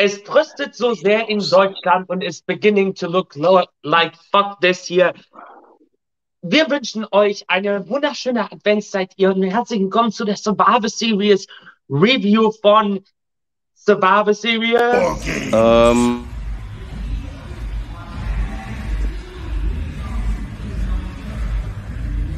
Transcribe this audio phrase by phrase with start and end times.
[0.00, 3.34] Es tröstet so sehr in Deutschland und ist beginning to look
[3.82, 5.12] like fuck this year.
[6.40, 11.48] Wir wünschen euch eine wunderschöne Adventszeit ihr und herzlich willkommen zu der Survivor Series
[11.90, 13.00] Review von
[13.74, 14.78] Survivor Series.
[15.52, 16.28] Ähm.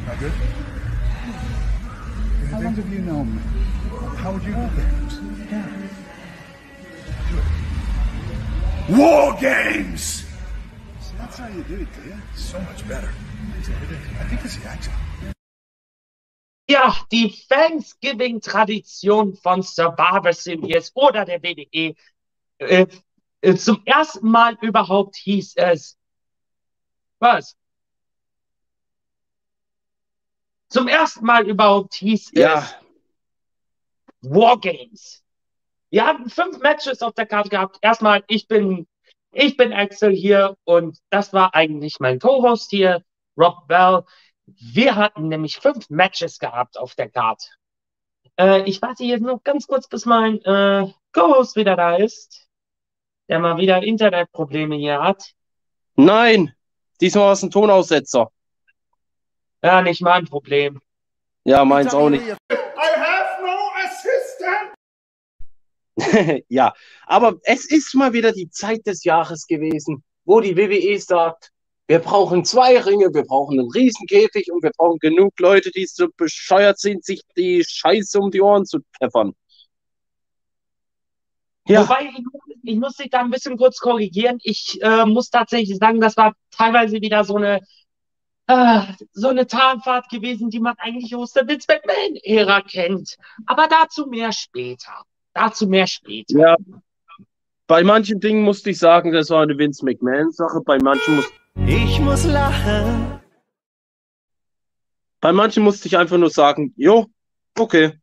[0.07, 0.31] Not good?
[2.51, 3.41] How long have you known me?
[4.17, 5.00] How would you do games?
[8.89, 10.25] War games!
[10.99, 12.21] See, that's how you do it, dear.
[12.35, 13.11] So much better.
[14.19, 14.95] I think it's the accent.
[16.69, 21.95] Ja, die Thanksgiving-Tradition von Survivor Series oder der WWE.
[22.59, 22.87] Äh,
[23.41, 25.97] äh, zum ersten Mal überhaupt hieß es.
[27.19, 27.55] Was?
[30.69, 32.59] Zum ersten Mal überhaupt hieß Ja.
[32.59, 32.75] es
[34.21, 35.20] Wargames.
[35.91, 37.77] Wir hatten fünf Matches auf der Karte gehabt.
[37.81, 38.87] Erstmal, ich bin,
[39.33, 43.03] ich bin Axel hier und das war eigentlich mein Co-Host hier,
[43.37, 44.03] Rob Bell.
[44.45, 47.45] Wir hatten nämlich fünf Matches gehabt auf der Karte.
[48.39, 52.47] Äh, ich warte jetzt noch ganz kurz, bis mein äh, Co-Host wieder da ist,
[53.27, 55.33] der mal wieder Internetprobleme hier hat.
[55.95, 56.53] Nein!
[57.01, 58.31] Diesmal war es ein Tonaussetzer.
[59.61, 60.79] Ja, nicht mein Problem.
[61.43, 62.23] Ja, meins auch nicht.
[66.49, 66.73] ja,
[67.05, 71.51] aber es ist mal wieder die Zeit des Jahres gewesen, wo die WWE sagt,
[71.87, 76.07] wir brauchen zwei Ringe, wir brauchen einen Riesenkäfig und wir brauchen genug Leute, die so
[76.15, 79.33] bescheuert sind, sich die Scheiße um die Ohren zu pfeffern.
[81.67, 82.25] Ja, Wobei, ich,
[82.63, 84.37] ich muss dich da ein bisschen kurz korrigieren.
[84.41, 87.59] Ich äh, muss tatsächlich sagen, das war teilweise wieder so eine,
[88.47, 93.17] äh, so eine Tarnfahrt gewesen, die man eigentlich aus der Vince McMahon-Ära kennt.
[93.45, 95.05] Aber dazu mehr später.
[95.33, 96.37] Dazu mehr später.
[96.37, 96.55] ja.
[97.67, 101.31] Bei manchen Dingen musste ich sagen, das war eine Vince McMahon-Sache, bei manchen muss,
[101.65, 103.19] Ich muss lachen.
[105.21, 107.05] bei manchen musste ich einfach nur sagen, jo,
[107.57, 107.93] okay,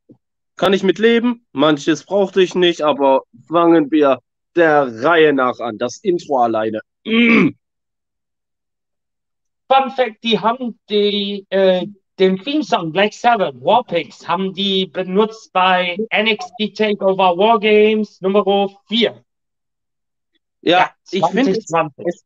[0.56, 4.20] kann ich mit leben, manches brauchte ich nicht, aber fangen wir
[4.56, 5.76] der Reihe nach an.
[5.76, 6.80] Das Intro alleine.
[7.04, 7.50] Mm.
[9.70, 11.86] Fun Fact, die haben die, äh,
[12.18, 19.24] den Theme-Song Black Sabbath, Warpigs, haben die benutzt bei NXT Takeover Wargames Nummer 4.
[20.62, 22.04] Ja, ich finde, es, 2020.
[22.06, 22.24] es,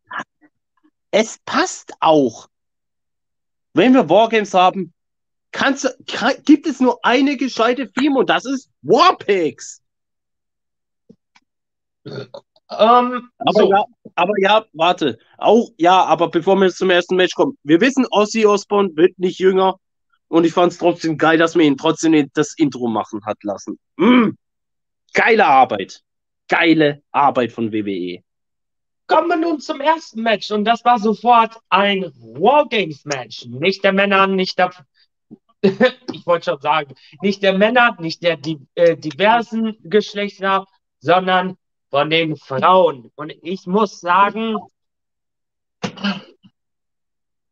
[1.10, 2.48] es passt auch.
[3.75, 4.92] Wenn wir Wargames haben,
[5.50, 9.82] kannst, kann, gibt es nur eine gescheite Theme und das ist Warpigs.
[12.78, 13.84] Ähm, Aber so, ja,
[14.15, 15.19] aber ja, warte.
[15.38, 19.38] Auch, ja, aber bevor wir zum ersten Match kommen, wir wissen, Ozzy Osbourne wird nicht
[19.38, 19.77] jünger
[20.28, 23.78] und ich fand es trotzdem geil, dass man ihn trotzdem das Intro machen hat lassen.
[23.97, 24.31] Mm.
[25.15, 26.00] Geile Arbeit.
[26.49, 27.72] Geile Arbeit von.
[27.72, 28.22] WWE.
[29.06, 33.47] kommen wir nun zum ersten Match und das war sofort ein Wargames-Match.
[33.47, 34.71] Nicht der Männer, nicht der,
[35.61, 38.38] ich wollte schon sagen, nicht der Männer, nicht der
[38.75, 40.66] äh, diversen Geschlechter,
[41.00, 41.56] sondern
[41.92, 43.12] von den Frauen.
[43.16, 44.56] Und ich muss sagen,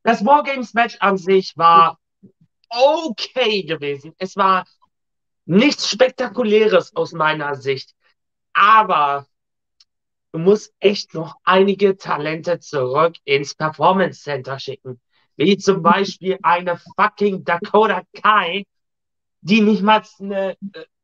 [0.02, 1.98] das Wargames-Match an sich war
[2.70, 4.14] okay gewesen.
[4.16, 4.64] Es war
[5.44, 7.94] nichts Spektakuläres aus meiner Sicht.
[8.54, 9.26] Aber
[10.32, 15.02] du musst echt noch einige Talente zurück ins Performance Center schicken.
[15.36, 18.64] Wie zum Beispiel eine fucking Dakota Kai,
[19.42, 20.56] die nicht mal eine,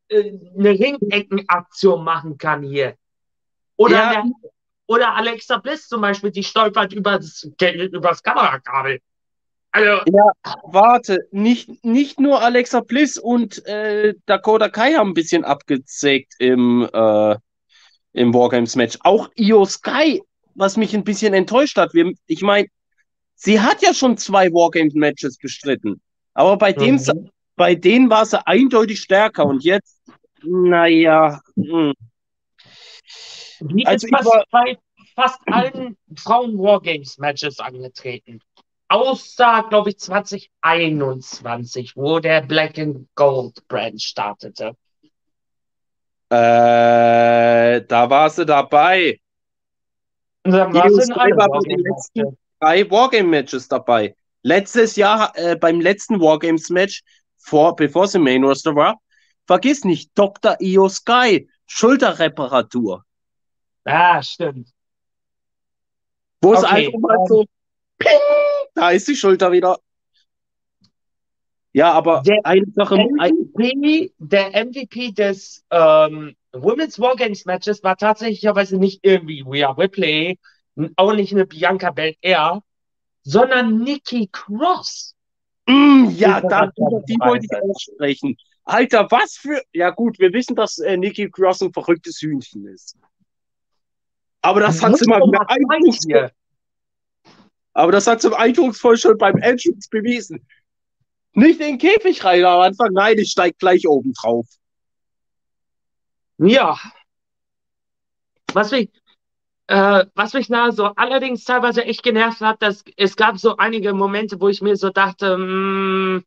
[0.08, 2.96] äh, eine Ringeckenaktion machen kann hier.
[3.76, 4.24] Oder, Ja.
[4.86, 7.48] oder Alexa Bliss zum Beispiel, die stolpert übers,
[7.92, 9.00] übers Kamerakabel.
[9.72, 10.00] Also,
[10.62, 16.88] Warte, nicht, nicht nur Alexa Bliss und äh, Dakota Kai haben ein bisschen abgezägt im,
[16.90, 17.36] äh,
[18.14, 18.98] im Wargames-Match.
[19.02, 20.22] Auch Io Sky,
[20.54, 21.92] was mich ein bisschen enttäuscht hat.
[21.92, 22.68] Wir, ich meine,
[23.34, 26.00] sie hat ja schon zwei Wargames-Matches bestritten.
[26.32, 27.30] Aber bei, dem, Mhm.
[27.56, 29.44] bei denen war sie eindeutig stärker.
[29.44, 30.00] Und jetzt,
[30.42, 31.92] naja, hm.
[33.60, 34.78] Die Also ist fast war- bei
[35.14, 38.40] fast allen Frauen-Wargames-Matches angetreten.
[38.88, 44.76] Außer, glaube ich, 2021, wo der Black and Gold Brand startete.
[46.28, 49.20] äh, da war sie dabei.
[50.44, 51.16] Und dann war allen war
[51.48, 51.84] bei den Wargames-Matches.
[51.84, 54.14] letzten drei Wargame-Matches dabei.
[54.42, 57.02] Letztes Jahr äh, beim letzten Wargames-Match,
[57.38, 59.00] vor, bevor sie Main Roster war,
[59.46, 60.56] vergiss nicht, Dr.
[60.60, 63.04] Io Sky, Schulterreparatur.
[63.86, 64.68] Ah, stimmt.
[66.42, 67.44] Wo es Okay, einfach mal ähm, so,
[67.98, 68.10] ping,
[68.74, 69.78] da ist die Schulter wieder.
[71.72, 78.78] Ja, aber Der- eine Sache, MVP, der MVP des ähm, Women's Wargames Matches war tatsächlicherweise
[78.78, 80.38] nicht irgendwie Rhea Ripley,
[80.96, 82.62] auch nicht eine Bianca Belair,
[83.22, 85.14] sondern Nikki Cross.
[85.68, 88.36] Mm, ja, da, die wollte ich auch sprechen.
[88.64, 89.62] Alter, was für.
[89.72, 92.96] Ja, gut, wir wissen, dass äh, Nikki Cross ein verrücktes Hühnchen ist.
[94.46, 96.30] Aber das hat sie mal wieder eindrucksvoll,
[97.72, 100.46] aber das hat sie eindrucksvoll schon beim Entrance bewiesen.
[101.32, 104.46] Nicht in den Käfig rein am Anfang, nein, ich steig gleich oben drauf.
[106.38, 106.78] Ja.
[108.52, 108.88] Was mich,
[109.66, 113.94] äh, was mich na, so allerdings teilweise echt genervt hat, dass es gab so einige
[113.94, 116.24] Momente, wo ich mir so dachte, mm,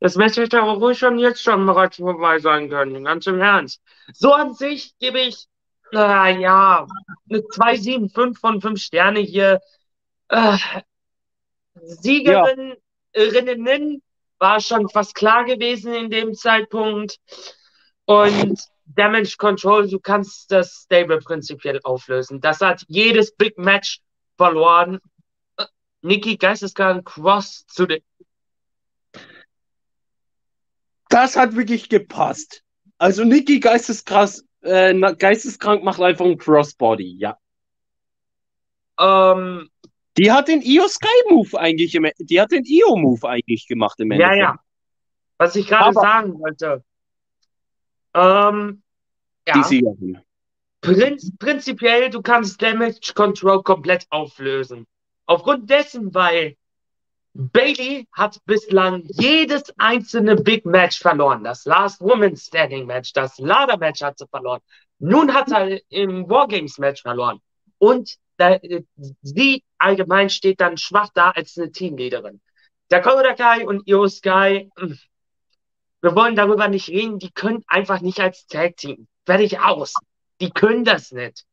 [0.00, 3.80] das Match hätte aber ruhig schon jetzt schon bereits vorbei sein können, ganz im Ernst.
[4.12, 5.46] So an sich gebe ich,
[5.92, 6.86] na ja,
[7.30, 9.60] eine 2,75 von 5 Sterne hier.
[10.28, 10.58] Äh,
[11.74, 12.76] Siegerinnen
[14.38, 17.18] war schon fast klar gewesen in dem Zeitpunkt.
[18.04, 22.40] Und Damage Control, du kannst das Stable prinzipiell auflösen.
[22.40, 24.00] Das hat jedes Big Match
[24.36, 24.98] verloren.
[25.56, 25.66] Äh,
[26.02, 28.02] Nikki Geisteskrank Cross zu den.
[31.08, 32.62] Das hat wirklich gepasst.
[32.98, 37.38] Also Nikki geisteskrass, äh, geisteskrank macht einfach einen Crossbody, ja.
[39.00, 39.70] Ähm,
[40.16, 44.00] Die hat den Io Sky Move eigentlich, im, die hat den Io Move eigentlich gemacht
[44.00, 44.40] im ja, Endeffekt.
[44.40, 44.60] ja.
[45.38, 46.84] Was ich gerade sagen wollte.
[48.14, 48.82] Ähm,
[49.46, 50.18] Die ja, Siegerin.
[50.80, 54.86] prinz prinzipiell, du kannst Damage Control komplett auflösen.
[55.26, 56.56] Aufgrund dessen, weil
[57.40, 61.44] Bailey hat bislang jedes einzelne Big Match verloren.
[61.44, 64.60] Das Last Woman Standing Match, das Ladder Match hat sie verloren.
[64.98, 67.40] Nun hat er im Wargames Match verloren.
[67.78, 68.16] Und
[69.22, 72.40] sie allgemein steht dann schwach da als eine Teamleaderin.
[72.88, 74.96] Dakota Kai und Io Sky, mh,
[76.00, 79.06] wir wollen darüber nicht reden, die können einfach nicht als Tag Team.
[79.26, 79.94] Fertig aus.
[80.40, 81.44] Die können das nicht.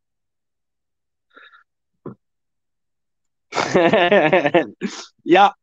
[5.24, 5.54] ja,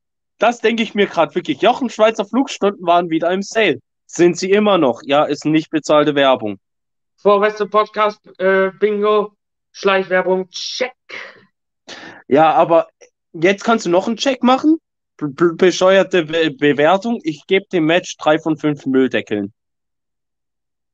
[0.42, 1.62] das denke ich mir gerade wirklich.
[1.62, 3.78] Jochen Schweizer Flugstunden waren wieder im Sale.
[4.06, 5.00] Sind sie immer noch?
[5.04, 6.58] Ja, ist nicht bezahlte Werbung.
[7.16, 9.36] Vorwärts Podcast, äh, Bingo,
[9.70, 10.92] Schleichwerbung, check.
[12.26, 12.88] Ja, aber
[13.32, 14.78] jetzt kannst du noch einen Check machen.
[15.16, 17.20] Be bescheuerte Be Bewertung.
[17.22, 19.52] Ich gebe dem Match drei von fünf Mülldeckeln.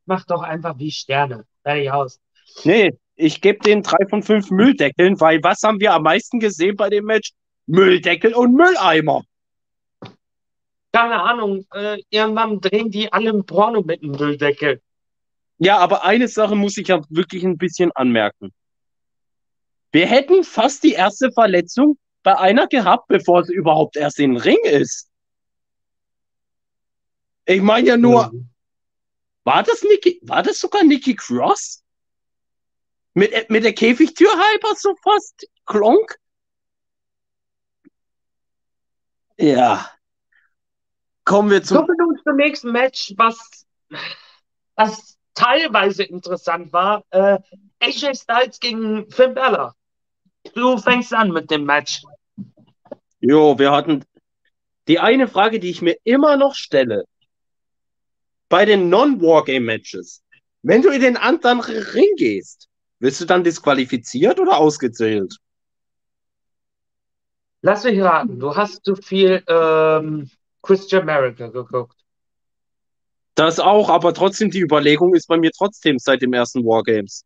[0.04, 1.46] Mach doch einfach wie Sterne.
[1.62, 2.20] Fertig aus.
[2.64, 6.76] Nee, ich gebe den drei von fünf Mülldeckeln, weil was haben wir am meisten gesehen
[6.76, 7.32] bei dem Match?
[7.66, 9.22] Mülldeckel und Mülleimer.
[10.98, 14.82] Keine Ahnung, äh, irgendwann drehen die alle im Porno mit dem Mülldeckel.
[15.58, 18.52] Ja, aber eine Sache muss ich ja wirklich ein bisschen anmerken.
[19.92, 24.42] Wir hätten fast die erste Verletzung bei einer gehabt, bevor sie überhaupt erst in den
[24.42, 25.08] Ring ist.
[27.44, 28.32] Ich meine ja nur,
[29.44, 31.84] war das Nikki, war das sogar Nikki Cross?
[33.14, 36.18] Mit, mit der Käfigtür halber so fast klonk?
[39.36, 39.92] Ja.
[41.28, 43.66] Kommen wir zum Kommen wir zum nächsten Match, was,
[44.76, 47.04] was teilweise interessant war.
[47.10, 47.38] Äh,
[47.80, 49.75] AJ Styles gegen Finn Balor.
[50.54, 52.00] Du fängst an mit dem Match.
[53.20, 54.06] Jo, wir hatten
[54.88, 57.04] die eine Frage, die ich mir immer noch stelle.
[58.48, 60.24] Bei den Non-Wargame-Matches,
[60.62, 62.70] wenn du in den anderen Ring gehst,
[63.00, 65.36] wirst du dann disqualifiziert oder ausgezählt?
[67.60, 70.31] Lass mich raten, du hast zu viel ähm,
[70.62, 71.96] Christian America geguckt.
[73.34, 77.24] Das auch, aber trotzdem, die Überlegung ist bei mir trotzdem seit dem ersten Wargames.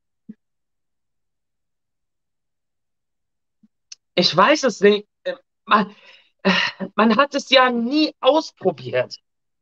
[4.15, 5.07] Ich weiß es nicht.
[5.65, 5.95] Man,
[6.97, 9.17] man hat es ja nie ausprobiert.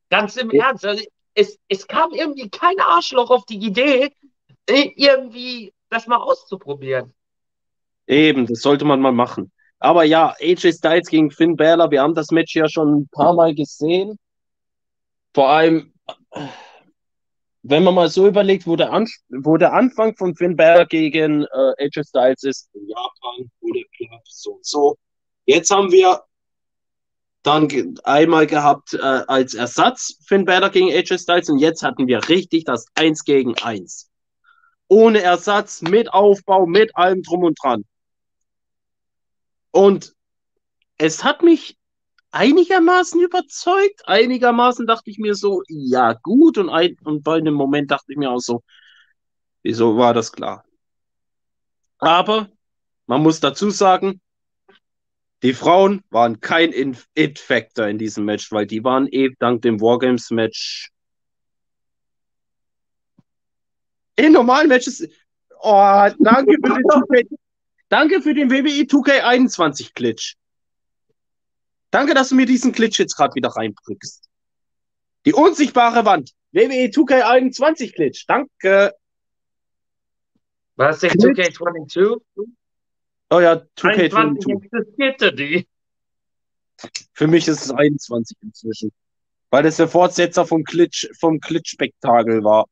[0.08, 0.68] Ganz im Ja.
[0.68, 0.84] Ernst.
[0.84, 4.12] Also es, es kam irgendwie kein Arschloch auf die Idee,
[4.66, 7.14] irgendwie das mal auszuprobieren.
[8.06, 9.52] Eben, das sollte man mal machen.
[9.80, 13.34] Aber ja, AJ Styles gegen Finn Balor, wir haben das Match ja schon ein paar
[13.34, 14.18] Mal gesehen.
[15.32, 15.94] Vor allem,
[17.62, 21.44] wenn man mal so überlegt, wo der, An wo der Anfang von Finn Balor gegen
[21.44, 23.50] äh, AJ Styles ist, in Japan,
[23.96, 24.96] klar, so und so.
[25.46, 26.22] Jetzt haben wir
[27.42, 27.68] dann
[28.04, 32.64] einmal gehabt äh, als Ersatz Finn Balor gegen AJ Styles und jetzt hatten wir richtig
[32.64, 34.10] das Eins gegen Eins.
[34.88, 37.84] Ohne Ersatz, mit Aufbau, mit allem drum und dran.
[39.70, 40.14] Und
[40.98, 41.78] es hat mich
[42.30, 44.06] einigermaßen überzeugt.
[44.06, 46.58] Einigermaßen dachte ich mir so, ja, gut.
[46.58, 48.62] Und, ein, und bei einem Moment dachte ich mir auch so,
[49.62, 50.64] wieso war das klar?
[51.98, 52.48] Aber
[53.06, 54.20] man muss dazu sagen,
[55.42, 59.80] die Frauen waren kein In- It-Factor in diesem Match, weil die waren eh dank dem
[59.80, 60.90] Wargames-Match
[64.16, 65.08] In normalen Matches.
[65.62, 67.24] Oh, danke für den 2K,
[67.90, 70.36] danke für den WWE 2K21 Glitch.
[71.90, 74.28] Danke, dass du mir diesen Glitch jetzt gerade wieder reinbrückst.
[75.26, 76.32] Die unsichtbare Wand.
[76.52, 78.26] WWE 2K21 Glitch.
[78.26, 78.94] Danke.
[80.76, 81.58] Nicht Glitch.
[81.58, 82.20] 2K22?
[83.32, 84.64] Oh ja, 21 2K22.
[84.64, 85.68] existierte die.
[87.12, 88.92] Für mich ist es 21 inzwischen.
[89.50, 92.66] Weil es der Fortsetzer vom Glitch, vom Glitch-Spektakel war.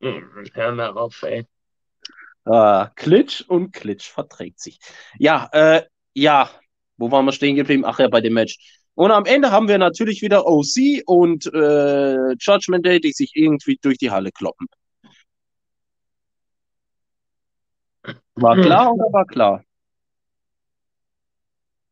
[0.00, 1.46] Hm, Hör mal auf, ey.
[2.44, 4.78] Äh, Glitch und Glitch verträgt sich.
[5.18, 5.82] Ja, äh,
[6.14, 6.50] ja.
[6.96, 7.84] Wo waren wir stehen geblieben?
[7.86, 8.58] Ach ja, bei dem Match.
[8.94, 13.78] Und am Ende haben wir natürlich wieder OC und äh, Judgment Day, die sich irgendwie
[13.80, 14.66] durch die Halle kloppen.
[18.34, 18.62] War Hm.
[18.62, 19.64] klar oder war klar?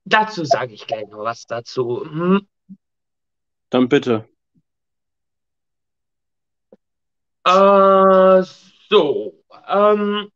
[0.05, 2.05] Dazu sage ich gleich noch was dazu.
[2.05, 2.47] Hm.
[3.71, 4.29] Dann bitte.
[7.45, 8.43] Äh,
[8.91, 9.35] so.
[9.67, 10.31] Ähm,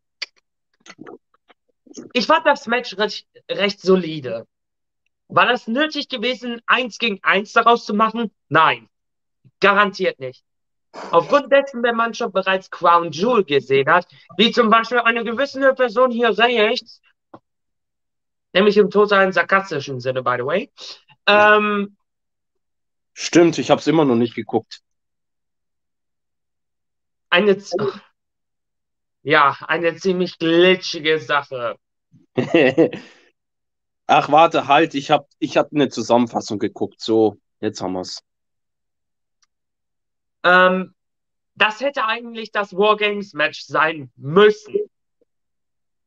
[2.12, 4.46] ich fand das Match recht, recht solide.
[5.28, 8.30] War das nötig gewesen, eins gegen eins daraus zu machen?
[8.48, 8.88] Nein,
[9.60, 10.44] garantiert nicht.
[11.10, 14.06] Aufgrund dessen, wenn man schon bereits Crown Jewel gesehen hat,
[14.36, 17.00] wie zum Beispiel eine gewisse Person hier rechts,
[18.52, 20.70] nämlich im totalen sarkastischen Sinne, by the way,
[21.26, 21.96] ähm,
[23.14, 24.82] Stimmt, ich habe es immer noch nicht geguckt.
[27.30, 27.78] eine, z-
[29.22, 31.76] ja, eine ziemlich glitschige Sache.
[34.06, 37.00] Ach, warte, halt, ich habe ich hab eine Zusammenfassung geguckt.
[37.00, 38.20] So, jetzt haben wir's.
[40.42, 40.94] Ähm,
[41.54, 44.74] das hätte eigentlich das Wargames-Match sein müssen.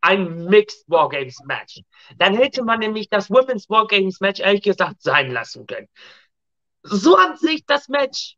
[0.01, 1.81] Ein Mixed Wargames-Match.
[2.17, 5.87] Dann hätte man nämlich das Women's Wargames-Match ehrlich gesagt sein lassen können.
[6.83, 8.37] So an sich das Match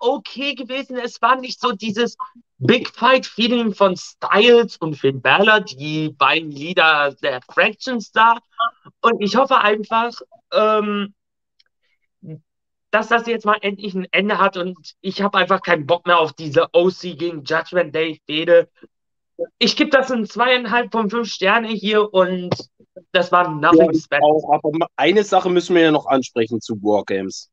[0.00, 0.96] okay gewesen.
[0.98, 2.16] Es war nicht so dieses
[2.58, 8.38] Big Fight-Feeling von Styles und Finn Balor, die beiden Leader der Fractions da.
[9.00, 10.12] Und ich hoffe einfach,
[10.52, 11.14] ähm,
[12.90, 16.20] dass das jetzt mal endlich ein Ende hat und ich habe einfach keinen Bock mehr
[16.20, 18.70] auf diese OC gegen Judgment Day Fehde.
[19.58, 22.54] Ich gebe das in zweieinhalb von fünf Sterne hier und
[23.10, 24.22] das war nothing Ja, special.
[24.22, 27.50] Auch, aber eine Sache müssen wir ja noch ansprechen zu Wargames.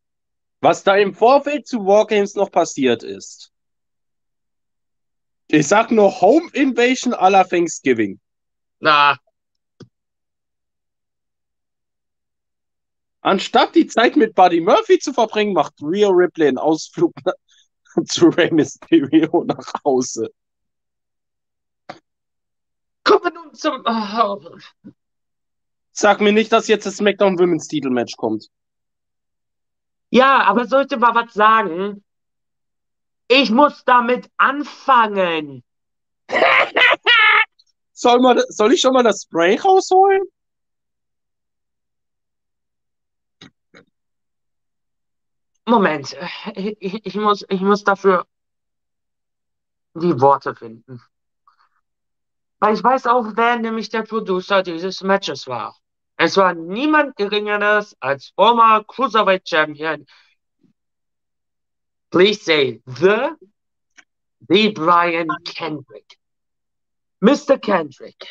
[0.62, 3.52] Was da im Vorfeld zu Wargames noch passiert ist.
[5.48, 8.20] Ich sag nur Home Invasion à la Thanksgiving.
[8.80, 9.18] Na,
[13.22, 17.14] Anstatt die Zeit mit Buddy Murphy zu verbringen, macht Rhea Ripley einen Ausflug
[18.06, 20.32] zu Rey Mysterio nach Hause.
[23.04, 23.84] kommen wir nun zum.
[23.86, 24.92] Oh,
[25.92, 28.48] Sag mir nicht, dass jetzt das SmackDown Women's Titelmatch kommt.
[30.12, 32.04] Ja, aber sollte mal was sagen.
[33.28, 35.64] Ich muss damit anfangen.
[37.94, 40.24] Soll, man, soll ich schon mal das Spray rausholen?
[45.68, 46.18] Moment,
[46.56, 48.26] ich, ich, ich muss, ich muss dafür
[49.94, 51.00] die Worte finden.
[52.60, 55.81] Weil ich weiß auch, wer nämlich der Producer dieses Matches war.
[56.24, 60.06] Es war niemand Geringeres als former Cruiserweight Champion.
[62.12, 63.32] Please say the,
[64.48, 66.20] the Brian Kendrick.
[67.22, 67.58] Mr.
[67.58, 68.28] Kendrick.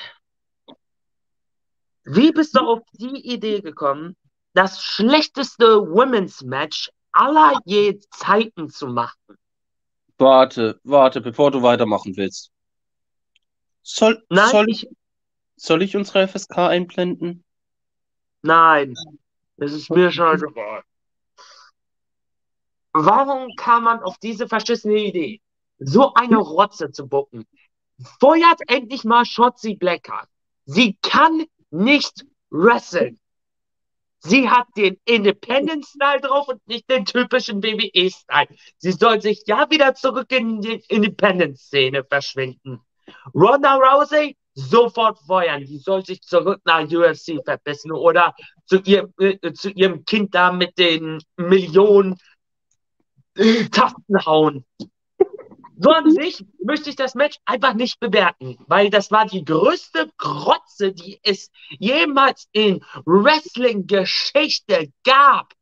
[2.04, 4.16] Wie bist du auf die Idee gekommen,
[4.54, 9.36] das schlechteste Women's Match aller je Zeiten zu machen?
[10.16, 12.52] Warte, warte, bevor du weitermachen willst.
[13.82, 14.88] Soll, Nein, soll, ich,
[15.56, 17.42] soll ich unsere FSK einblenden?
[18.42, 18.94] Nein,
[19.56, 20.82] das ist mir scheißegal.
[22.92, 25.40] Warum kam man auf diese verschissene Idee,
[25.78, 27.46] so eine Rotze zu bucken?
[28.18, 30.28] Feuert endlich mal Shotzi Blackheart.
[30.64, 33.18] Sie kann nicht wresteln.
[34.22, 38.48] Sie hat den Independent-Style drauf und nicht den typischen WWE-Style.
[38.76, 42.80] Sie soll sich ja wieder zurück in die Independent-Szene verschwinden.
[43.34, 44.36] Ronda Rousey
[44.68, 45.64] sofort feuern.
[45.64, 48.34] Die soll sich zurück nach UFC verbissen oder
[48.66, 52.16] zu, ihr, äh, zu ihrem Kind da mit den Millionen
[53.72, 54.64] Tasten hauen.
[55.82, 60.10] So an sich möchte ich das Match einfach nicht bewerten, weil das war die größte
[60.18, 65.54] Grotze, die es jemals in Wrestling-Geschichte gab.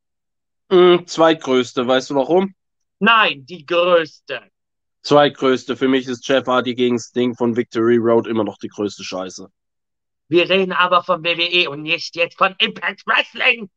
[0.71, 2.55] Hm, zweitgrößte, weißt du warum?
[2.99, 4.43] Nein, die größte.
[5.03, 5.77] Zweitgrößte.
[5.77, 9.49] Für mich ist Jeff Hardy gegen Sting von Victory Road immer noch die größte Scheiße.
[10.29, 13.71] Wir reden aber von WWE und nicht jetzt von Impact Wrestling.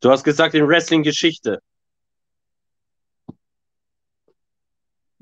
[0.00, 1.60] Du hast gesagt in Wrestling-Geschichte.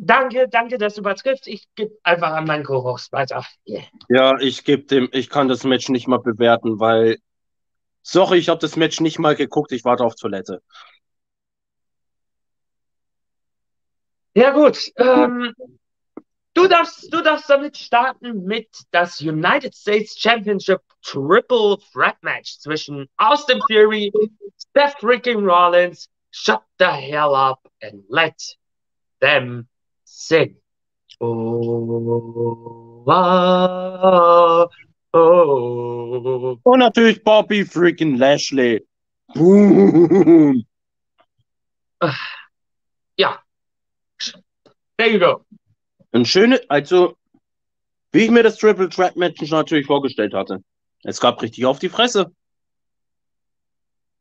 [0.06, 1.46] danke, danke, dass du übertriffst.
[1.46, 3.44] Ich gebe einfach an meinen Co-Host weiter.
[3.66, 3.84] Yeah.
[4.08, 7.18] Ja, ich gebe dem, ich kann das Match nicht mal bewerten, weil,
[8.02, 10.62] sorry, ich habe das Match nicht mal geguckt, ich warte auf Toilette.
[14.34, 14.78] Ja, gut.
[14.96, 15.54] Ähm,
[16.54, 23.08] du, darfst, du darfst damit starten mit das United States Championship Triple Threat Match zwischen
[23.16, 24.12] Austin Fury,
[24.74, 26.08] Seth freaking Rollins.
[26.32, 28.34] Shut the hell up and let
[29.20, 29.68] them
[30.04, 30.56] sing.
[31.20, 34.66] Oh, ah,
[35.12, 36.58] oh.
[36.64, 38.84] Und natürlich Bobby freaking Lashley.
[39.32, 40.64] Boom.
[44.96, 45.44] There you go.
[46.12, 47.16] Ein schönes, also,
[48.12, 50.62] wie ich mir das Triple Threat Match natürlich vorgestellt hatte.
[51.02, 52.32] Es gab richtig auf die Fresse.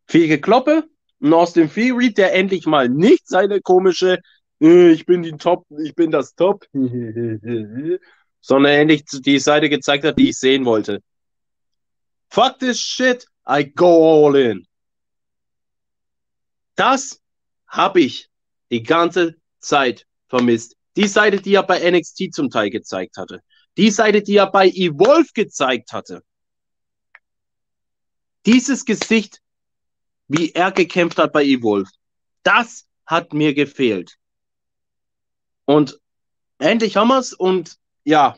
[0.07, 0.85] Viel Gekloppe.
[1.19, 4.19] Und aus dem Fury, der endlich mal nicht seine komische,
[4.59, 7.99] äh, ich bin die Top, ich bin das Top, sondern
[8.73, 11.01] endlich die Seite gezeigt hat, die ich sehen wollte.
[12.29, 14.67] Fuck this shit, I go all in.
[16.75, 17.21] Das
[17.67, 18.27] habe ich
[18.69, 20.75] die ganze Zeit vermisst.
[20.95, 23.41] Die Seite, die er bei NXT zum Teil gezeigt hatte.
[23.77, 26.23] Die Seite, die er bei Evolve gezeigt hatte.
[28.47, 29.41] Dieses Gesicht,
[30.27, 31.89] wie er gekämpft hat bei Evolve,
[32.41, 34.17] das hat mir gefehlt.
[35.65, 35.99] Und
[36.57, 38.35] endlich haben wir es und ja,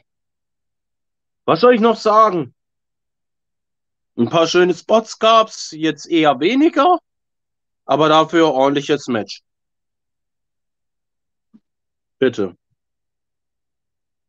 [1.45, 2.53] was soll ich noch sagen?
[4.17, 6.99] Ein paar schöne Spots gab's, jetzt eher weniger,
[7.85, 9.44] aber dafür ordentliches Match.
[12.19, 12.55] Bitte.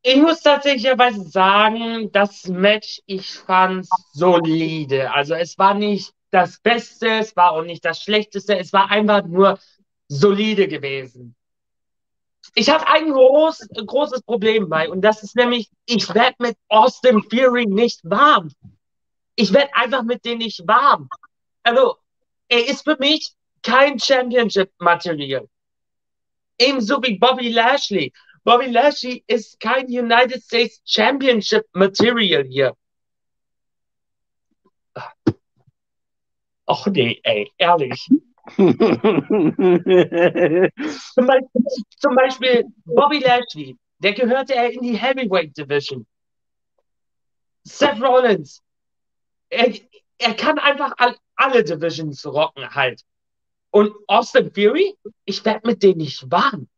[0.02, 5.12] Ich muss tatsächlicherweise sagen, das Match, ich fand solide.
[5.12, 9.24] Also es war nicht das Beste, es war auch nicht das Schlechteste, es war einfach
[9.24, 9.58] nur
[10.08, 11.34] solide gewesen.
[12.54, 17.22] Ich habe ein groß, großes Problem bei und das ist nämlich, ich werde mit Austin
[17.22, 18.52] Fury nicht warm.
[19.34, 21.08] Ich werde einfach mit denen nicht warm.
[21.62, 21.96] Also,
[22.48, 23.32] er ist für mich
[23.62, 25.48] kein Championship-Material.
[26.58, 28.12] Ebenso wie Bobby Lashley.
[28.44, 32.74] Bobby Lashley ist kein United States Championship Material hier.
[36.66, 38.08] Ach nee, ey, ehrlich.
[38.56, 38.76] zum,
[41.26, 41.62] Beispiel,
[41.98, 46.06] zum Beispiel Bobby Lashley, der gehörte er in die Heavyweight Division.
[47.64, 48.62] Seth Rollins,
[49.50, 49.74] er,
[50.18, 53.02] er kann einfach all, alle Divisions rocken halt.
[53.70, 56.68] Und Austin Fury, ich werde mit denen nicht warm.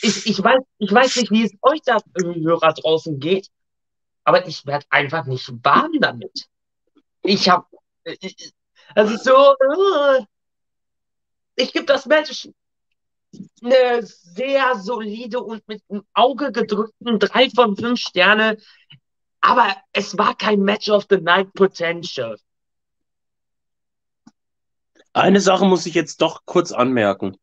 [0.00, 3.50] Ich, ich, weiß, ich weiß nicht, wie es euch da Hörer draußen geht,
[4.24, 6.48] aber ich werde einfach nicht warm damit.
[7.22, 7.66] Ich habe,
[8.94, 9.54] also so,
[11.56, 12.48] ich gebe das Match
[13.62, 18.58] eine sehr solide und mit einem Auge gedrückten drei von fünf Sterne,
[19.40, 22.38] aber es war kein Match of the Night Potential.
[25.16, 27.38] Eine Sache muss ich jetzt doch kurz anmerken.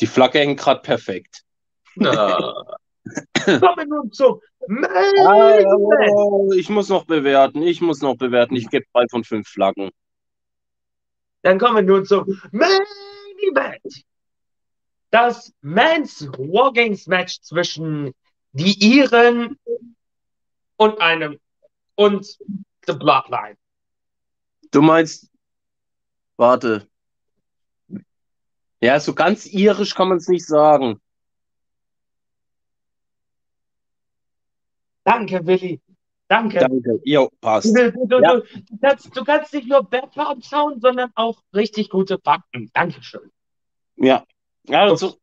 [0.00, 1.44] Die Flagge hängt gerade perfekt.
[1.96, 2.64] Kommen
[3.44, 7.60] wir nun zum oh, ich muss noch bewerten.
[7.60, 8.56] Ich muss noch bewerten.
[8.56, 9.90] Ich gebe drei von fünf Flaggen.
[11.42, 12.86] Dann kommen wir nun zum Main
[13.50, 14.04] Event.
[15.10, 18.14] Das Men's Wargames Match zwischen
[18.52, 19.58] die Iren
[20.78, 21.38] und einem
[21.96, 22.38] und
[22.86, 23.58] The Bloodline.
[24.70, 25.30] Du meinst,
[26.36, 26.88] warte.
[28.80, 31.00] Ja, so ganz irisch kann man es nicht sagen.
[35.04, 35.80] Danke, Willi.
[36.28, 36.58] Danke.
[36.58, 37.00] Danke.
[37.04, 37.74] Jo, passt.
[37.74, 38.36] Du, du, du, Ja.
[38.36, 38.42] du,
[38.80, 42.70] kannst, du kannst nicht nur Bäcker anschauen, sondern auch richtig gute Fakten.
[42.74, 43.30] Dankeschön.
[43.96, 44.24] Ja.
[44.68, 45.16] Also,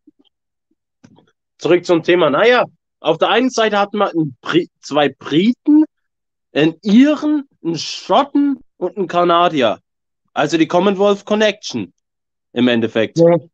[1.60, 2.32] zurück zum Thema.
[2.32, 2.66] Naja,
[3.00, 5.86] auf der einen Seite hatten wir Bri zwei Briten,
[6.52, 9.80] einen Iren, einen Schotten und einen Kanadier.
[10.34, 11.94] Also die Commonwealth Connection
[12.54, 13.18] im Endeffekt.
[13.18, 13.50] Nee.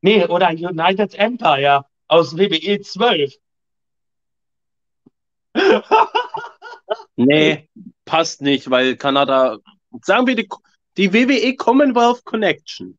[0.00, 3.34] Nee, oder United Empire aus WWE 12.
[7.16, 7.68] Nee,
[8.04, 9.58] passt nicht, weil Kanada,
[10.02, 10.48] sagen wir die,
[10.96, 12.98] die WWE Commonwealth Connection,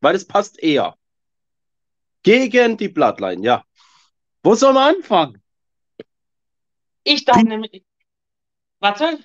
[0.00, 0.96] weil es passt eher.
[2.22, 3.64] Gegen die Bloodline, ja.
[4.42, 5.42] Wo soll man anfangen?
[7.02, 7.82] Ich darf nämlich.
[8.78, 9.18] Warte.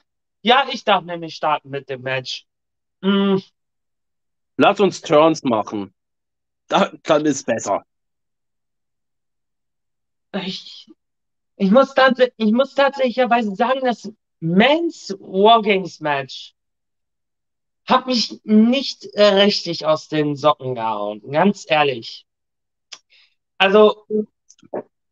[0.45, 2.45] Ja, ich darf nämlich starten mit dem Match.
[3.01, 3.41] Hm,
[4.57, 5.91] Lass uns Turns machen.
[6.67, 7.83] Da, dann ist besser.
[10.45, 10.87] ich,
[11.55, 11.95] ich, muss
[12.37, 16.53] ich muss tatsächlicherweise sagen, das Men's Wargames Match
[17.87, 21.23] hat mich nicht äh, richtig aus den Socken gehauen.
[21.31, 22.27] Ganz ehrlich.
[23.57, 24.05] Also,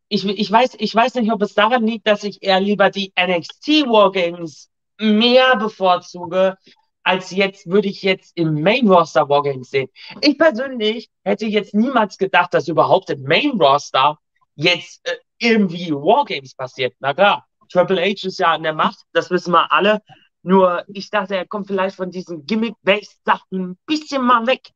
[0.06, 3.12] ich, ich, weiß, ich weiß nicht, ob es daran liegt, dass ich eher lieber die
[3.16, 6.56] NXT Wargames mehr bevorzuge,
[7.02, 9.88] als jetzt würde ich jetzt im Main Roster Wargames sehen.
[10.20, 14.18] Ich persönlich hätte jetzt niemals gedacht, dass überhaupt im Main Roster
[14.54, 16.94] jetzt äh, irgendwie Wargames passiert.
[17.00, 20.00] Na klar, Triple H ist ja an der Macht, das wissen wir alle.
[20.42, 24.70] Nur ich dachte, er kommt vielleicht von diesen Gimmick-based Sachen ein bisschen mal weg.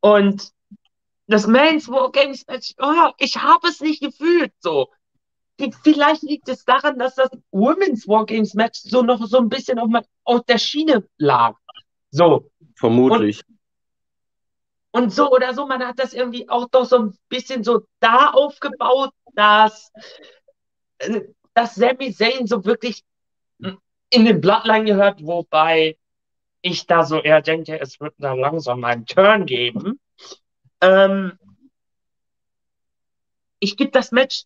[0.00, 0.50] Und
[1.26, 2.44] das Men's Wargames
[2.78, 4.88] oh, ich habe es nicht gefühlt so.
[5.82, 9.90] Vielleicht liegt es daran, dass das Women's Wargames Match so noch so ein bisschen auf,
[10.24, 11.54] auf der Schiene lag.
[12.10, 12.50] So.
[12.80, 13.42] Vermutlich.
[14.90, 17.82] Und, und, so oder so, man hat das irgendwie auch doch so ein bisschen so
[18.00, 19.92] da aufgebaut, dass,
[20.98, 21.20] äh,
[21.52, 23.04] dass Sami Zayn so wirklich
[24.10, 25.98] in den Bloodline gehört, wobei
[26.62, 30.00] ich da so eher denke, es wird da langsam einen Turn geben.
[30.80, 31.38] Ähm,
[33.58, 34.44] ich gebe das Match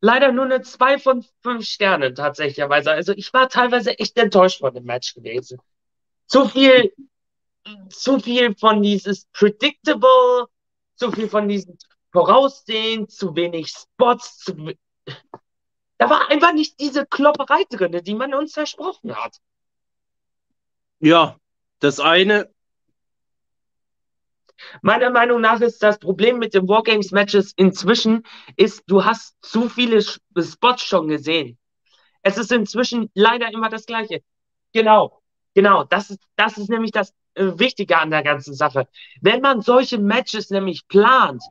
[0.00, 2.64] leider nur eine 2 von 5 Sternen tatsächlich.
[2.64, 5.58] Also ich war teilweise echt enttäuscht von dem Match gewesen.
[6.26, 6.92] Zu viel,
[7.90, 10.46] zu viel von dieses Predictable,
[10.96, 11.78] zu viel von diesen
[12.12, 14.72] Voraussehen, zu wenig Spots, zu,
[15.98, 19.38] da war einfach nicht diese Klopperei drin, die man uns versprochen hat.
[20.98, 21.36] Ja,
[21.80, 22.50] das eine.
[24.82, 28.22] Meiner Meinung nach ist das Problem mit den Wargames-Matches inzwischen,
[28.56, 31.58] ist, du hast zu viele Spots schon gesehen.
[32.22, 34.22] Es ist inzwischen leider immer das Gleiche.
[34.72, 35.22] Genau,
[35.54, 35.84] genau.
[35.84, 38.88] Das ist, das ist nämlich das äh, Wichtige an der ganzen Sache.
[39.20, 41.42] Wenn man solche Matches nämlich plant,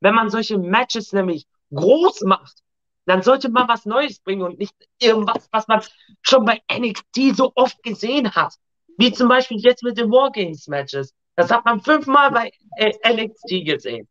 [0.00, 2.58] wenn man solche Matches nämlich groß macht,
[3.06, 5.82] dann sollte man was Neues bringen und nicht irgendwas, was man
[6.22, 8.54] schon bei NXT so oft gesehen hat.
[8.96, 11.12] Wie zum Beispiel jetzt mit den Wargames-Matches.
[11.36, 14.08] Das hat man fünfmal bei äh, NXT gesehen.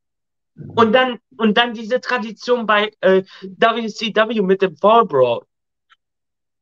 [0.55, 5.45] Und dann, und dann diese Tradition bei äh, WCW mit dem Fall Brawl.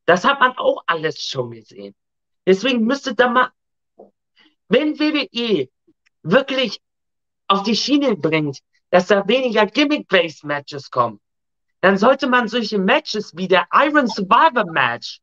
[0.05, 1.95] Das hat man auch alles schon gesehen.
[2.45, 3.51] Deswegen müsste da mal,
[4.69, 5.69] wenn WWE
[6.23, 6.81] wirklich
[7.47, 11.19] auf die Schiene bringt, dass da weniger Gimmick-Based Matches kommen,
[11.81, 15.19] dann sollte man solche Matches wie der Iron Survivor Match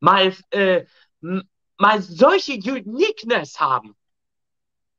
[0.00, 0.84] mal, äh,
[1.20, 3.96] mal solche Uniqueness haben.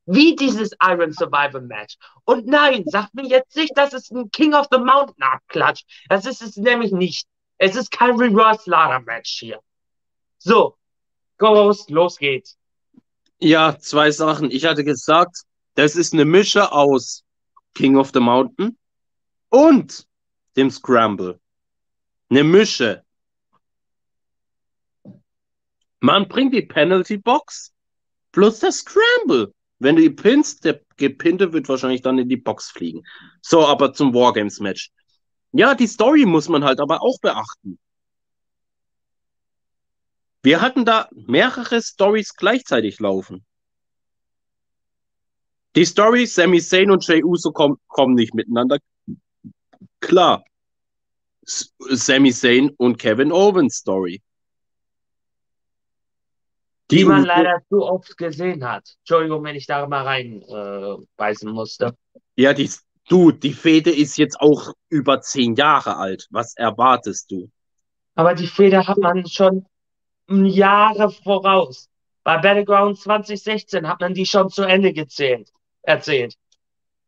[0.06, 1.96] Wie dieses Iron Survivor Match.
[2.26, 5.84] Und nein, sagt mir jetzt nicht, das ist ein King of the Mountain Abklatsch.
[6.10, 7.28] Das ist es nämlich nicht.
[7.58, 9.60] Es ist kein Reverse Ladder Match hier.
[10.40, 10.78] So,
[11.38, 12.58] Ghost, los geht's.
[13.40, 14.50] Ja, zwei Sachen.
[14.52, 15.44] Ich hatte gesagt,
[15.76, 17.24] das ist eine Mische aus
[17.74, 18.78] King of the Mountain
[19.50, 20.08] und
[20.56, 21.40] dem Scramble.
[22.30, 23.04] Eine Mische.
[26.00, 27.72] Man bringt die Penalty Box
[28.32, 29.54] plus der Scramble.
[29.82, 33.04] Wenn du ihn pinst, der Gepinte wird wahrscheinlich dann in die Box fliegen.
[33.41, 34.91] So, aber zum Wargames Match.
[35.54, 37.80] Ja, die Story muss man halt aber auch beachten.
[40.44, 43.44] Wir hatten da mehrere Stories gleichzeitig laufen.
[45.76, 48.78] Die Story, Sami Zayn und Jey Uso kommen, kommen nicht miteinander
[50.00, 50.44] Klar.
[51.44, 54.22] Sami Zayn und Kevin Owens Story.
[56.92, 58.96] Die, man leider zu oft gesehen hat.
[59.00, 61.96] Entschuldigung, wenn ich da mal reinbeißen äh, musste.
[62.36, 62.70] Ja, die,
[63.08, 66.28] du, die Fehde ist jetzt auch über zehn Jahre alt.
[66.32, 67.50] Was erwartest du?
[68.16, 69.66] Aber die Fehde hat man schon
[70.28, 71.90] Jahre voraus.
[72.24, 75.50] Bei Battleground 2016 hat man die schon zu Ende gezählt,
[75.82, 76.36] erzählt.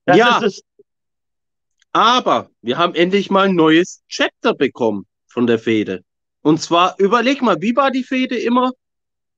[0.06, 0.38] Das ja.
[0.38, 0.64] ist es.
[1.92, 6.04] Aber wir haben endlich mal ein neues Chapter bekommen von der Fehde.
[6.42, 8.72] Und zwar, überleg mal, wie war die Fehde immer?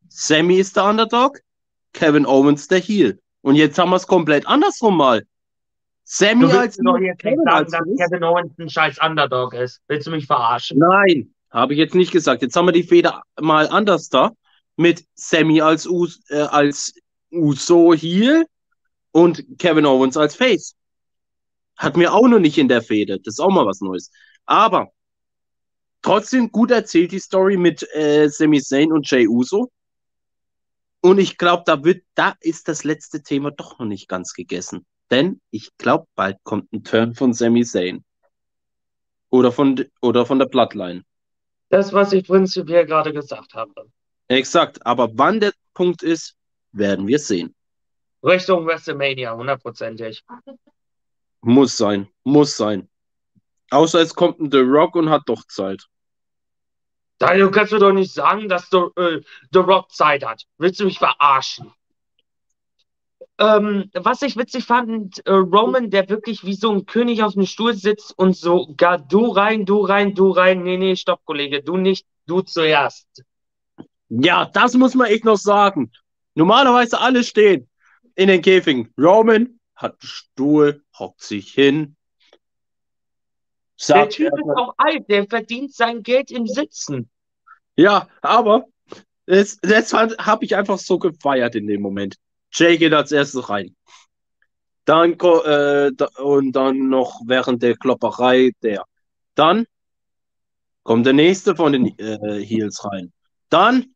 [0.10, 1.40] Sammy ist der Underdog,
[1.94, 3.20] Kevin Owens der Heel.
[3.42, 5.24] Und jetzt haben wir es komplett andersrum mal.
[6.04, 9.82] Sammy als doch jetzt Kevin sagen, dass Kevin Owens ein scheiß Underdog ist.
[9.88, 10.78] Willst du mich verarschen?
[10.78, 12.44] Nein, habe ich jetzt nicht gesagt.
[12.44, 14.32] Jetzt haben wir die Fehde mal anders da.
[14.78, 16.94] Mit Sammy als, Us äh, als
[17.32, 18.46] Uso Heel
[19.12, 20.76] und Kevin Owens als Face.
[21.78, 23.20] Hatten wir auch noch nicht in der Fehde.
[23.20, 24.12] Das ist auch mal was Neues.
[24.46, 24.90] Aber
[26.02, 29.72] trotzdem gut erzählt die Story mit äh, Sami Zayn und Jay Uso.
[31.06, 34.88] Und ich glaube, da wird, da ist das letzte Thema doch noch nicht ganz gegessen.
[35.12, 38.04] Denn ich glaube, bald kommt ein Turn von Sami Zayn.
[39.30, 41.04] Oder von, oder von der Bloodline.
[41.70, 43.72] Das, was ich prinzipiell gerade gesagt habe.
[44.30, 44.84] Exakt.
[44.84, 46.38] Aber wann der Punkt ist,
[46.72, 47.54] werden wir sehen.
[48.24, 50.26] Richtung WrestleMania, hundertprozentig.
[51.42, 52.90] Muss sein, muss sein.
[53.70, 55.86] Außer es kommt ein The Rock und hat doch Zeit.
[57.18, 60.44] Daniel, kannst du doch nicht sagen, dass The, äh, The Rock Zeit hat.
[60.58, 61.72] Willst du mich verarschen?
[63.38, 67.46] ähm, was ich witzig fand, äh, Roman, der wirklich wie so ein König auf dem
[67.46, 70.64] Stuhl sitzt und so, gar du rein, du rein, du rein.
[70.64, 73.24] Nee, nee, stopp, Kollege, du nicht, du zuerst.
[74.10, 75.92] Ja, das muss man echt noch sagen.
[76.36, 77.70] Normalerweise alle stehen
[78.16, 78.94] in den Käfigen.
[78.98, 81.98] Roman hat einen Stuhl, hockt sich hin.
[83.90, 87.10] Der Typ ist auch alt, der verdient sein Geld im Sitzen.
[87.76, 88.66] ja, aber
[89.26, 92.16] das, das habe ich einfach so gefeiert in dem Moment.
[92.52, 93.76] Jay geht als erstes rein.
[94.86, 98.84] Dann äh, und dann noch während der Klopperei der.
[99.34, 99.66] Dann
[100.84, 103.12] kommt der nächste von den äh, Heels rein.
[103.50, 103.96] Dann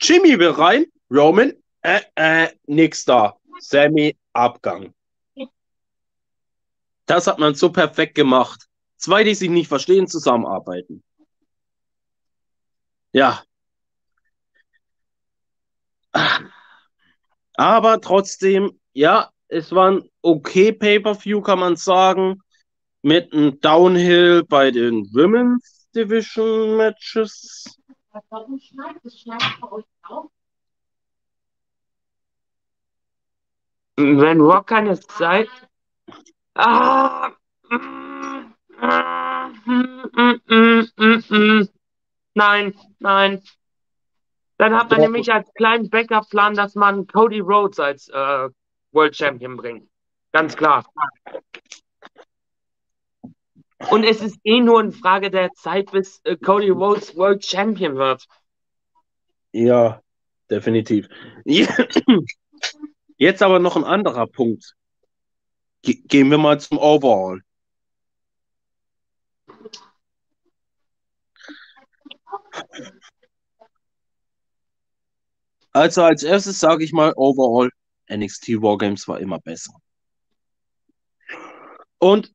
[0.00, 0.86] Jimmy will rein.
[1.10, 3.36] Roman, äh, äh, nix da.
[3.60, 4.94] Sammy, Abgang.
[7.10, 8.68] Das hat man so perfekt gemacht.
[8.94, 11.02] Zwei, die sich nicht verstehen, zusammenarbeiten.
[13.12, 13.42] Ja.
[17.54, 22.42] Aber trotzdem, ja, es war ein okay Pay-Per-View, kann man sagen.
[23.02, 27.76] Mit einem Downhill bei den Women's Division Matches.
[28.28, 30.30] Warum schneidet es schneidet bei euch auf?
[33.96, 35.48] Wenn Rock keine Zeit.
[36.54, 37.32] Ah!
[37.68, 38.54] mm,
[40.46, 41.68] mm, mm.
[42.34, 43.42] Nein, nein.
[44.56, 48.48] Dann hat man nämlich als kleinen Backup-Plan, dass man Cody Rhodes als äh,
[48.92, 49.88] World Champion bringt.
[50.32, 50.84] Ganz klar.
[53.90, 57.96] Und es ist eh nur eine Frage der Zeit, bis äh, Cody Rhodes World Champion
[57.96, 58.26] wird.
[59.52, 60.02] Ja,
[60.50, 61.08] definitiv.
[63.16, 64.76] Jetzt aber noch ein anderer Punkt.
[65.82, 67.42] Ge gehen wir mal zum Overall.
[75.72, 77.70] Also als erstes sage ich mal Overall,
[78.10, 79.72] NXT Wargames war immer besser.
[81.98, 82.32] Und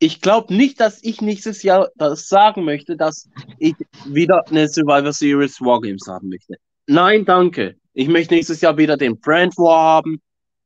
[0.00, 3.74] ich glaube nicht, dass ich nächstes Jahr das sagen möchte, dass ich
[4.06, 6.56] wieder eine Survivor Series Wargames haben möchte.
[6.86, 7.78] Nein, danke.
[7.92, 10.20] Ich möchte nächstes Jahr wieder den Brand War haben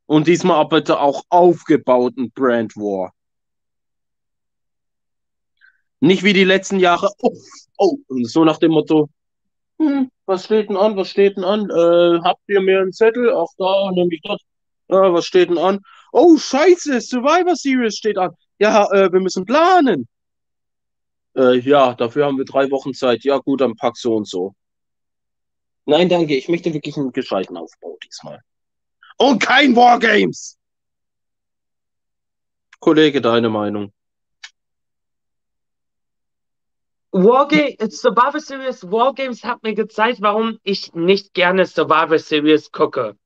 [0.08, 3.12] und diesmal aber bitte auch aufgebauten Brand War.
[6.00, 7.10] Nicht wie die letzten Jahre.
[7.20, 7.36] Oh,
[7.76, 9.10] oh, so nach dem Motto,
[9.78, 10.96] hm, was steht denn an?
[10.96, 11.68] Was steht denn an?
[11.68, 13.30] Äh, habt ihr mir einen Zettel?
[13.34, 14.40] Ach, da nehme ich das.
[14.88, 15.80] Ja, was steht denn an?
[16.12, 18.30] Oh, scheiße, Survivor Series steht an.
[18.58, 20.08] Ja, äh, wir müssen planen.
[21.36, 23.24] Äh, ja, dafür haben wir drei Wochen Zeit.
[23.24, 24.54] Ja, gut, dann pack so und so.
[25.84, 26.34] Nein, danke.
[26.34, 28.40] Ich möchte wirklich einen gescheiten Aufbau diesmal.
[29.18, 30.56] Und kein Wargames!
[32.78, 33.92] Kollege, deine Meinung?
[37.10, 43.16] Wargames, Survivor Series Wargames hat mir gezeigt, warum ich nicht gerne Survivor Series gucke.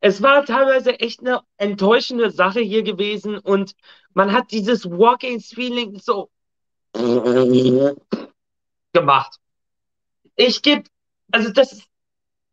[0.00, 3.72] Es war teilweise echt eine enttäuschende Sache hier gewesen und
[4.12, 6.28] man hat dieses Wargames-Feeling so
[8.92, 9.38] gemacht.
[10.36, 10.84] Ich gebe,
[11.32, 11.88] also das ist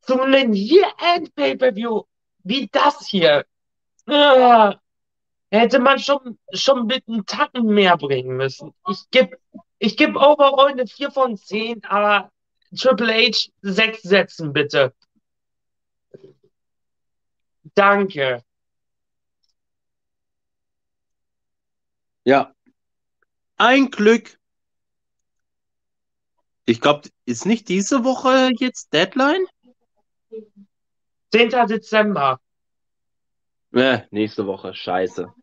[0.08, 2.04] so ein Year-End-Pay-Per-View
[2.44, 3.46] wie das hier.
[4.08, 4.76] Ah,
[5.52, 8.74] hätte man schon, schon mit einem Tacken mehr bringen müssen.
[8.90, 9.38] Ich gebe
[9.80, 12.32] ich geb overall eine 4 von 10, aber
[12.78, 14.94] Triple H 6 setzen bitte.
[17.74, 18.44] Danke.
[22.24, 22.54] Ja.
[23.58, 24.40] Ein Glück.
[26.66, 29.46] Ich glaube, ist nicht diese Woche jetzt Deadline?
[31.32, 31.68] 10.
[31.68, 32.40] Dezember.
[33.72, 34.74] Ne, nächste Woche.
[34.74, 35.34] Scheiße.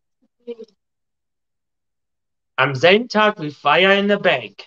[2.57, 4.64] Am selben Tag wie Fire in the Bank.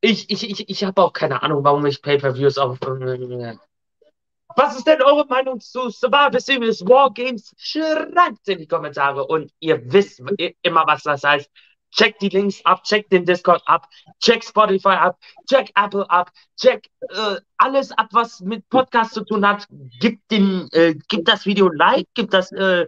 [0.00, 2.78] Ich, ich, ich, ich habe auch keine Ahnung, warum ich Pay-Per-Views auf.
[2.80, 7.54] Was ist denn eure Meinung zu Survivor Series Wargames?
[7.58, 10.22] Schreibt in die Kommentare und ihr wisst
[10.62, 11.50] immer, was das heißt.
[11.96, 13.88] Checkt die Links ab, checkt den Discord ab,
[14.20, 19.46] checkt Spotify ab, checkt Apple ab, checkt äh, alles ab, was mit Podcast zu tun
[19.46, 19.66] hat.
[20.00, 22.86] Gibt, den, äh, gibt das Video ein Like, gibt, das, äh,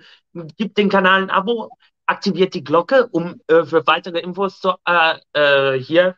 [0.56, 1.70] gibt den Kanal ein Abo,
[2.06, 6.16] aktiviert die Glocke, um äh, für weitere Infos zu, äh, äh, hier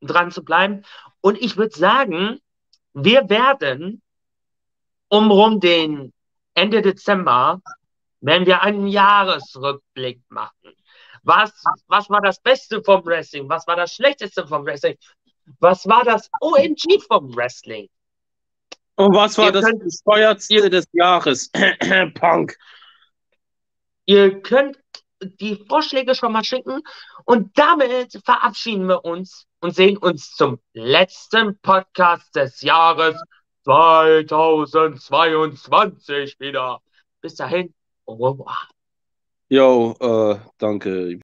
[0.00, 0.84] dran zu bleiben.
[1.20, 2.40] Und ich würde sagen,
[2.94, 4.02] wir werden
[5.08, 6.12] um rum den
[6.54, 7.60] Ende Dezember,
[8.20, 10.74] wenn wir einen Jahresrückblick machen.
[11.22, 11.52] Was,
[11.88, 13.48] was war das Beste vom Wrestling?
[13.48, 14.96] Was war das Schlechteste vom Wrestling?
[15.58, 17.88] Was war das OMG vom Wrestling?
[18.96, 19.82] Und was war Ihr das könnt-
[20.50, 21.50] ihr- des Jahres?
[22.14, 22.56] Punk.
[24.06, 24.78] Ihr könnt
[25.22, 26.80] die Vorschläge schon mal schicken
[27.24, 33.20] Und damit verabschieden wir uns und sehen uns zum letzten Podcast des Jahres
[33.64, 36.80] 2022 wieder.
[37.20, 37.74] Bis dahin,
[38.06, 38.66] au revoir.
[39.52, 41.10] Jo, äh, danke.